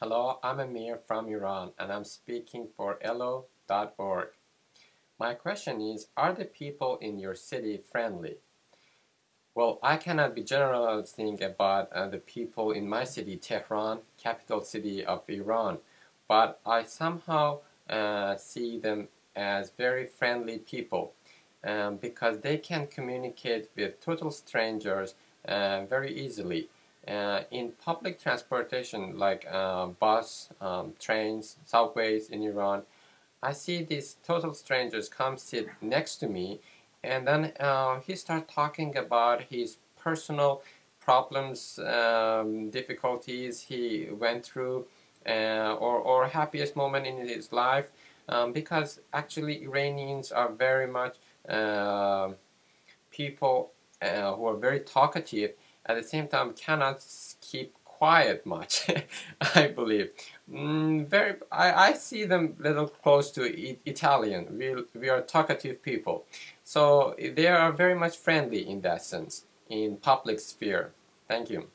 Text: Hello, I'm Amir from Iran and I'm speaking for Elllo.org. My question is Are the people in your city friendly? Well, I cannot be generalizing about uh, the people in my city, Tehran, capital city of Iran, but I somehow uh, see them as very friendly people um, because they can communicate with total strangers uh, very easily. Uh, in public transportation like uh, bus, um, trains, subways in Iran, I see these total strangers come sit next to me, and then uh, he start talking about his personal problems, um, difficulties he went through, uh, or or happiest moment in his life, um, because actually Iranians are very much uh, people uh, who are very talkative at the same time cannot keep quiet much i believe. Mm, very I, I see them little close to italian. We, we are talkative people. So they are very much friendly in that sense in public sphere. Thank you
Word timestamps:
Hello, 0.00 0.38
I'm 0.44 0.60
Amir 0.60 1.00
from 1.08 1.26
Iran 1.26 1.72
and 1.76 1.92
I'm 1.92 2.04
speaking 2.04 2.68
for 2.76 3.00
Elllo.org. 3.04 4.28
My 5.18 5.34
question 5.34 5.80
is 5.80 6.06
Are 6.16 6.32
the 6.32 6.44
people 6.44 6.98
in 6.98 7.18
your 7.18 7.34
city 7.34 7.80
friendly? 7.90 8.36
Well, 9.56 9.80
I 9.82 9.96
cannot 9.96 10.36
be 10.36 10.44
generalizing 10.44 11.42
about 11.42 11.92
uh, 11.92 12.06
the 12.06 12.18
people 12.18 12.70
in 12.70 12.88
my 12.88 13.02
city, 13.02 13.36
Tehran, 13.36 13.98
capital 14.22 14.60
city 14.60 15.04
of 15.04 15.24
Iran, 15.26 15.78
but 16.28 16.60
I 16.64 16.84
somehow 16.84 17.58
uh, 17.90 18.36
see 18.36 18.78
them 18.78 19.08
as 19.34 19.72
very 19.76 20.06
friendly 20.06 20.58
people 20.58 21.12
um, 21.64 21.96
because 21.96 22.38
they 22.38 22.58
can 22.58 22.86
communicate 22.86 23.68
with 23.74 24.00
total 24.00 24.30
strangers 24.30 25.16
uh, 25.44 25.86
very 25.86 26.16
easily. 26.16 26.68
Uh, 27.08 27.44
in 27.50 27.72
public 27.84 28.20
transportation 28.20 29.18
like 29.18 29.46
uh, 29.50 29.86
bus, 29.86 30.50
um, 30.60 30.92
trains, 30.98 31.56
subways 31.64 32.28
in 32.28 32.42
Iran, 32.42 32.82
I 33.42 33.52
see 33.52 33.82
these 33.82 34.16
total 34.22 34.52
strangers 34.52 35.08
come 35.08 35.38
sit 35.38 35.68
next 35.80 36.16
to 36.16 36.28
me, 36.28 36.60
and 37.02 37.26
then 37.26 37.52
uh, 37.60 38.00
he 38.00 38.14
start 38.14 38.48
talking 38.48 38.96
about 38.96 39.44
his 39.44 39.78
personal 39.96 40.62
problems, 41.00 41.78
um, 41.78 42.68
difficulties 42.70 43.60
he 43.62 44.08
went 44.10 44.44
through, 44.44 44.86
uh, 45.26 45.76
or 45.80 45.96
or 45.98 46.26
happiest 46.26 46.76
moment 46.76 47.06
in 47.06 47.16
his 47.26 47.52
life, 47.52 47.90
um, 48.28 48.52
because 48.52 49.00
actually 49.14 49.62
Iranians 49.64 50.30
are 50.32 50.50
very 50.50 50.86
much 50.86 51.16
uh, 51.48 52.32
people 53.10 53.72
uh, 54.02 54.34
who 54.34 54.44
are 54.46 54.56
very 54.56 54.80
talkative 54.80 55.52
at 55.88 55.96
the 55.96 56.02
same 56.02 56.28
time 56.28 56.52
cannot 56.52 57.04
keep 57.40 57.74
quiet 57.84 58.46
much 58.46 58.88
i 59.56 59.66
believe. 59.68 60.10
Mm, 60.50 61.06
very 61.06 61.34
I, 61.50 61.90
I 61.90 61.92
see 61.94 62.24
them 62.24 62.54
little 62.58 62.88
close 62.88 63.30
to 63.32 63.42
italian. 63.88 64.58
We, 64.58 64.76
we 65.00 65.08
are 65.08 65.20
talkative 65.22 65.82
people. 65.82 66.24
So 66.64 67.16
they 67.18 67.48
are 67.48 67.72
very 67.72 67.94
much 67.94 68.16
friendly 68.16 68.68
in 68.68 68.82
that 68.82 69.02
sense 69.02 69.44
in 69.68 69.96
public 69.96 70.40
sphere. 70.40 70.92
Thank 71.28 71.50
you 71.50 71.68